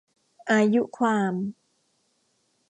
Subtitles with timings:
[0.51, 1.33] อายุความ